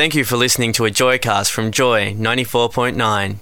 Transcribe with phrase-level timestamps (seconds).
[0.00, 3.36] Thank you for listening to a Joycast from Joy 94.9.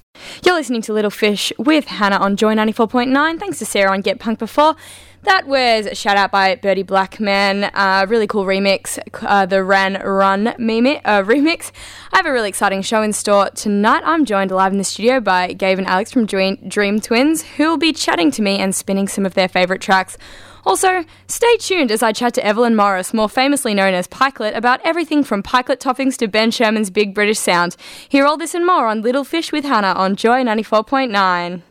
[0.44, 3.38] You're listening to Little Fish with Hannah on Joy 94.9.
[3.38, 4.74] Thanks to Sarah on Get Punk before.
[5.22, 7.70] That was a shout out by Birdie Blackman.
[7.72, 11.70] Uh, really cool remix, uh, the Ran Run mimi- uh, remix.
[12.12, 14.02] I have a really exciting show in store tonight.
[14.04, 17.68] I'm joined live in the studio by Gabe and Alex from Dream, Dream Twins, who
[17.68, 20.18] will be chatting to me and spinning some of their favourite tracks.
[20.64, 24.80] Also, stay tuned as I chat to Evelyn Morris, more famously known as Pikelet, about
[24.84, 27.76] everything from Pikelet toppings to Ben Sherman's Big British Sound.
[28.08, 31.62] Hear all this and more on Little Fish with Hannah on Joy 94.9.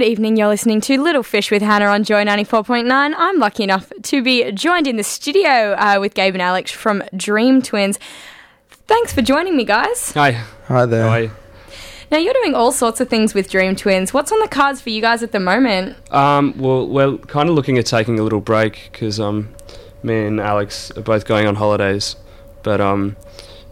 [0.00, 2.88] Good evening, you're listening to Little Fish with Hannah on Joy 94.9.
[2.90, 7.02] I'm lucky enough to be joined in the studio uh, with Gabe and Alex from
[7.14, 7.98] Dream Twins.
[8.86, 10.12] Thanks for joining me, guys.
[10.12, 10.42] Hi.
[10.68, 11.02] Hi there.
[11.02, 11.30] How are you?
[12.10, 14.14] Now, you're doing all sorts of things with Dream Twins.
[14.14, 15.98] What's on the cards for you guys at the moment?
[16.10, 19.54] Um, well, we're kind of looking at taking a little break because um,
[20.02, 22.16] me and Alex are both going on holidays.
[22.62, 23.18] But um,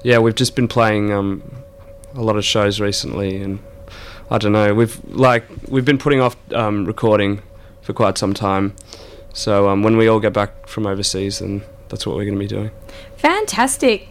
[0.02, 1.42] yeah, we've just been playing um,
[2.12, 3.60] a lot of shows recently, and
[4.30, 4.74] I don't know.
[4.74, 7.42] We've like we've been putting off um, recording
[7.82, 8.74] for quite some time.
[9.32, 12.40] So um, when we all get back from overseas, then that's what we're going to
[12.40, 12.70] be doing.
[13.16, 14.08] Fantastic.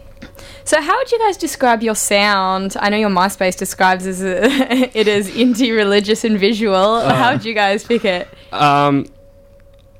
[0.64, 2.76] So, how would you guys describe your sound?
[2.80, 4.44] I know your MySpace describes as a,
[4.98, 7.00] it as indie, religious, and visual.
[7.00, 8.28] how would you guys pick it?
[8.52, 9.06] Um,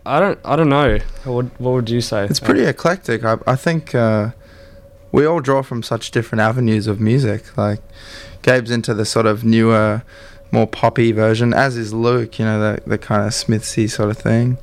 [0.05, 0.39] I don't.
[0.45, 0.99] I don't know.
[1.25, 2.25] What, what would you say?
[2.25, 3.25] It's pretty eclectic.
[3.25, 4.31] I, I think uh,
[5.13, 7.57] we all draw from such different avenues of music.
[7.57, 7.81] Like
[8.43, 10.03] Gabe's into the sort of newer,
[10.51, 12.39] more poppy version, as is Luke.
[12.39, 14.59] You know, the the kind of Smithsy sort of thing.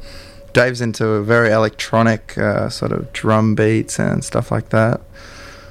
[0.53, 5.01] Dave's into a very electronic uh, sort of drum beats and stuff like that.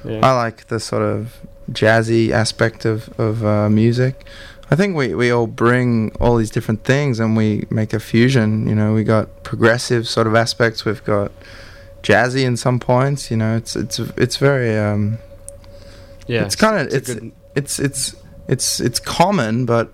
[0.03, 0.19] Yeah.
[0.23, 1.39] I like the sort of
[1.71, 4.25] jazzy aspect of of uh, music.
[4.71, 8.67] I think we, we all bring all these different things and we make a fusion.
[8.67, 10.85] You know, we got progressive sort of aspects.
[10.85, 11.31] We've got
[12.05, 13.29] jazzy in some points.
[13.31, 15.17] You know, it's it's it's very um,
[16.27, 17.17] Yeah, It's kinda- a it's-
[17.55, 18.15] it's it's
[18.47, 19.87] it's it's common, but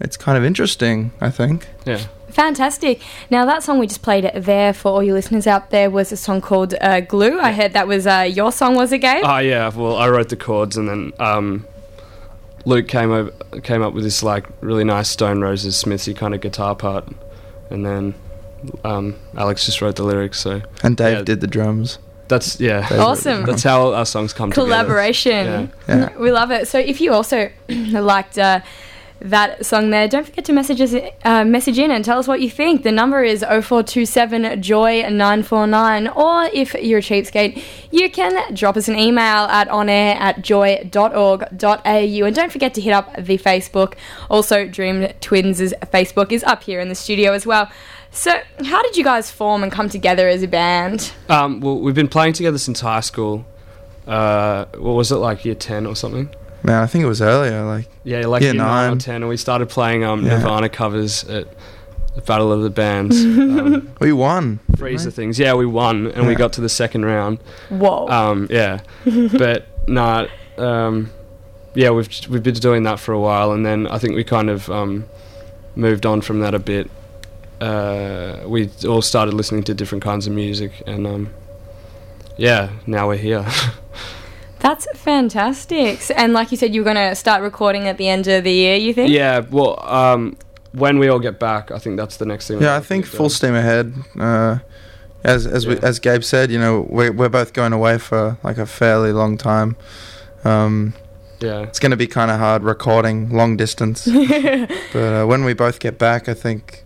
[0.00, 1.12] it's kind of interesting.
[1.20, 1.68] I think.
[1.86, 2.00] yeah.
[2.30, 3.00] Fantastic.
[3.30, 6.16] Now, that song we just played there for all you listeners out there was a
[6.16, 7.38] song called uh, Glue.
[7.38, 9.22] I heard that was uh, your song, was it, Gabe?
[9.24, 11.64] Oh yeah, well I wrote the chords and then um,
[12.64, 13.30] Luke came over,
[13.62, 17.06] came up with this like really nice Stone Roses Smithy kind of guitar part,
[17.70, 18.14] and then
[18.84, 20.40] um, Alex just wrote the lyrics.
[20.40, 21.22] So And Dave Yeah.
[21.24, 21.98] did the drums.
[22.28, 23.44] that's yeah, Dave Awesome.
[23.44, 25.70] that's how our songs come Collaboration.
[25.88, 26.16] Yeah.
[26.18, 26.68] We love it.
[26.68, 28.60] So, if you also liked uh,
[29.20, 30.94] that song there, don't forget to message us,
[31.24, 32.82] uh, message in and tell us what you think.
[32.82, 36.08] The number is 0427 Joy 949.
[36.08, 41.46] Or if you're a cheapskate, you can drop us an email at onair at joy.org.au.
[41.84, 43.94] And don't forget to hit up the Facebook.
[44.30, 47.70] Also, Dream Twins' Facebook is up here in the studio as well.
[48.10, 48.32] So,
[48.64, 51.12] how did you guys form and come together as a band?
[51.28, 53.44] Um, well, we've been playing together since high school.
[54.06, 56.28] Uh, what was it like year ten or something?
[56.64, 57.62] Man, I think it was earlier.
[57.64, 60.38] Like Yeah, like Year year nine or ten, and we started playing um, Yeah.
[60.38, 61.46] Nirvana covers at
[62.14, 63.22] the Battle of the Bands.
[63.24, 64.60] um, we won.
[64.66, 65.38] didn't freeze the things.
[65.38, 67.38] Yeah, we won, and we got to the second round.
[67.68, 68.08] Whoa.
[68.08, 70.26] Um, yeah, but nah,
[70.56, 71.10] um,
[71.74, 74.48] yeah, we've we've been doing that for a while, and then I think we kind
[74.48, 75.04] of um,
[75.76, 76.90] moved on from that a bit.
[77.60, 81.34] Uh, we all started listening to different kinds of music, and um,
[82.38, 83.44] yeah, now we're here.
[84.64, 86.00] That's fantastic.
[86.16, 88.50] And like you said, you were going to start recording at the end of the
[88.50, 89.10] year, you think?
[89.10, 90.38] yeah, well, um,
[90.72, 92.62] when we all get back, I think that's the next thing.
[92.62, 93.30] Yeah, I think full doing.
[93.30, 93.92] steam ahead.
[94.18, 94.60] Uh,
[95.22, 98.56] as as we, as Gabe said, you know, we're we're both going away for like
[98.56, 99.76] a fairly long time.
[100.44, 100.94] Um,
[101.40, 104.06] Yeah, it's going to be kind of hard recording long distance,
[104.92, 106.83] but uh, when we both get back, I think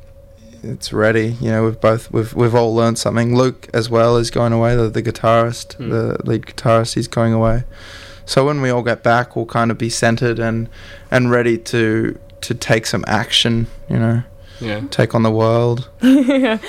[0.63, 1.37] it's ready.
[1.41, 3.35] You know, we've both we've we've all learned something.
[3.37, 4.77] Luke as well is going away.
[4.77, 5.91] The, the guitarist, Hmm.
[5.91, 7.65] the lead guitarist, he's going away.
[8.25, 10.69] So when we all get back, we'll kind of be centered and
[11.11, 13.67] and ready to to take some action.
[13.89, 14.23] You know,
[14.61, 14.83] yeah.
[14.91, 15.89] take on the world.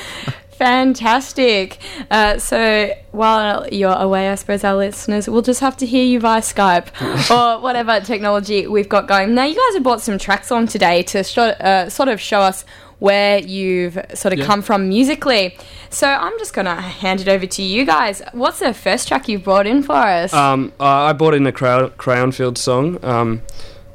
[0.52, 1.78] Fantastic.
[2.12, 6.20] Uh, so while you're away, I suppose our listeners will just have to hear you
[6.20, 6.88] via Skype
[7.32, 9.34] or whatever technology we've got going.
[9.34, 12.42] Now, you guys have brought some tracks on today to sho- uh, sort of show
[12.42, 12.66] us
[13.00, 14.46] where you've sort of Yeah.
[14.46, 15.58] come from musically.
[15.90, 18.22] So I'm just going to hand it over to you guys.
[18.34, 20.34] What's the first track you've brought in for us?
[20.34, 23.00] Um, I brought in a Crow- Crayon Fields song.
[23.04, 23.42] Um,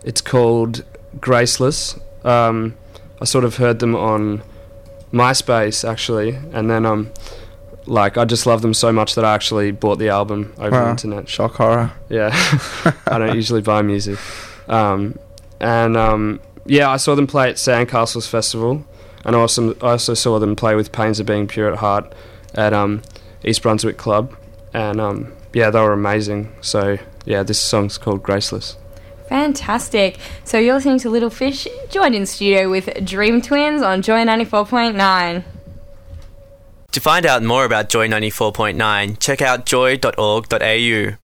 [0.05, 0.85] it's called
[1.21, 1.99] Graceless.
[2.25, 2.75] Um,
[3.21, 4.43] I sort of heard them on
[5.13, 7.11] MySpace actually, and then um,
[7.87, 10.91] like I just love them so much that I actually bought the album over the
[10.91, 11.29] internet.
[11.29, 11.93] Shock horror.
[12.09, 12.31] Yeah,
[13.07, 14.19] I don't usually buy music,
[14.69, 15.17] um,
[15.61, 18.85] and um, yeah, I saw them play at Sandcastles Festival,
[19.25, 22.13] and I also I also saw them play with Pains of Being Pure at Heart
[22.55, 23.03] at um,
[23.45, 24.37] East Brunswick Club,
[24.73, 26.53] and um, yeah, they were amazing.
[26.61, 28.77] So yeah, this song's called Graceless.
[29.29, 30.19] Fantastic.
[30.45, 35.45] So you're listening to Little Fish, joined in studio with Dream Twins on Joy 94.9.
[36.93, 41.24] To find out more about Joy 94.9, check out joy.org.au.